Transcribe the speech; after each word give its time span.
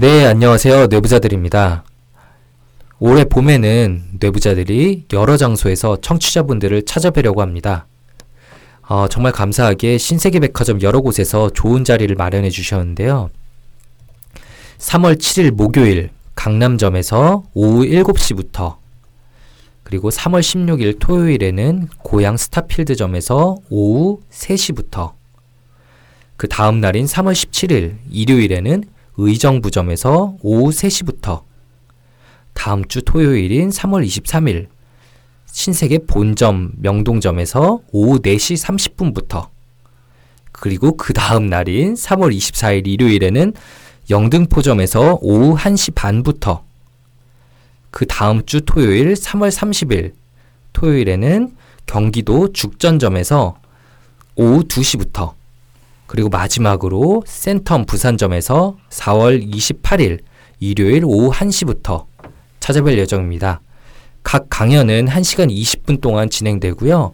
네, 0.00 0.24
안녕하세요. 0.26 0.86
뇌부자들입니다. 0.86 1.82
올해 3.00 3.24
봄에는 3.24 4.04
뇌부자들이 4.20 5.06
여러 5.12 5.36
장소에서 5.36 5.96
청취자분들을 6.00 6.84
찾아뵈려고 6.84 7.42
합니다. 7.42 7.88
어, 8.88 9.08
정말 9.08 9.32
감사하게 9.32 9.98
신세계 9.98 10.38
백화점 10.38 10.80
여러 10.82 11.00
곳에서 11.00 11.50
좋은 11.50 11.82
자리를 11.82 12.14
마련해 12.14 12.48
주셨는데요. 12.48 13.30
3월 14.78 15.16
7일 15.16 15.50
목요일 15.50 16.10
강남점에서 16.36 17.42
오후 17.54 17.84
7시부터 17.84 18.76
그리고 19.82 20.10
3월 20.10 20.38
16일 20.38 21.00
토요일에는 21.00 21.88
고양 22.04 22.36
스타필드점에서 22.36 23.56
오후 23.68 24.20
3시부터 24.30 25.14
그 26.36 26.46
다음 26.46 26.80
날인 26.80 27.06
3월 27.06 27.32
17일 27.32 27.96
일요일에는 28.12 28.84
의정부점에서 29.18 30.36
오후 30.40 30.70
3시부터. 30.70 31.42
다음 32.54 32.86
주 32.86 33.02
토요일인 33.02 33.70
3월 33.70 34.06
23일 34.06 34.68
신세계 35.46 36.06
본점 36.06 36.72
명동점에서 36.76 37.80
오후 37.92 38.20
4시 38.20 38.94
30분부터. 38.94 39.48
그리고 40.52 40.96
그 40.96 41.12
다음 41.12 41.46
날인 41.46 41.94
3월 41.94 42.34
24일 42.34 42.86
일요일에는 42.86 43.52
영등포점에서 44.08 45.18
오후 45.20 45.56
1시 45.56 45.94
반부터. 45.94 46.64
그 47.90 48.06
다음 48.06 48.44
주 48.46 48.60
토요일 48.62 49.14
3월 49.14 49.50
30일 49.50 50.12
토요일에는 50.72 51.56
경기도 51.86 52.52
죽전점에서 52.52 53.56
오후 54.36 54.62
2시부터 54.64 55.37
그리고 56.08 56.28
마지막으로 56.30 57.22
센텀 57.26 57.86
부산점에서 57.86 58.76
4월 58.90 59.48
28일 59.48 60.20
일요일 60.58 61.04
오후 61.04 61.30
1시부터 61.30 62.06
찾아뵐 62.58 62.96
예정입니다. 62.96 63.60
각 64.24 64.46
강연은 64.50 65.06
1시간 65.06 65.50
20분 65.50 66.00
동안 66.00 66.28
진행되고요. 66.28 67.12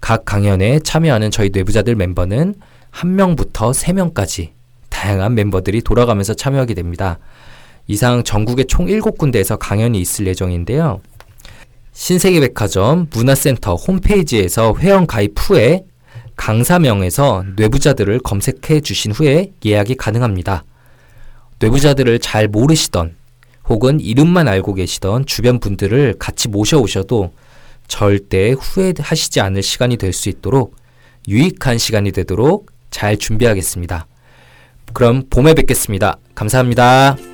각 0.00 0.24
강연에 0.24 0.78
참여하는 0.78 1.30
저희 1.30 1.50
뇌부자들 1.50 1.96
멤버는 1.96 2.54
1명부터 2.92 3.74
3명까지 3.74 4.52
다양한 4.88 5.34
멤버들이 5.34 5.82
돌아가면서 5.82 6.34
참여하게 6.34 6.74
됩니다. 6.74 7.18
이상 7.88 8.22
전국에 8.22 8.64
총 8.64 8.86
7군데에서 8.86 9.58
강연이 9.58 10.00
있을 10.00 10.28
예정인데요. 10.28 11.00
신세계백화점 11.92 13.08
문화센터 13.12 13.74
홈페이지에서 13.74 14.74
회원 14.78 15.08
가입 15.08 15.34
후에 15.36 15.84
강사명에서 16.38 17.44
뇌부자들을 17.56 18.20
검색해 18.20 18.80
주신 18.80 19.12
후에 19.12 19.52
예약이 19.66 19.96
가능합니다. 19.96 20.64
뇌부자들을 21.58 22.20
잘 22.20 22.48
모르시던 22.48 23.16
혹은 23.68 24.00
이름만 24.00 24.48
알고 24.48 24.72
계시던 24.74 25.26
주변 25.26 25.60
분들을 25.60 26.14
같이 26.18 26.48
모셔오셔도 26.48 27.32
절대 27.86 28.52
후회하시지 28.52 29.40
않을 29.40 29.62
시간이 29.62 29.98
될 29.98 30.14
수 30.14 30.30
있도록 30.30 30.76
유익한 31.26 31.76
시간이 31.76 32.12
되도록 32.12 32.70
잘 32.90 33.18
준비하겠습니다. 33.18 34.06
그럼 34.94 35.24
봄에 35.28 35.52
뵙겠습니다. 35.52 36.16
감사합니다. 36.34 37.27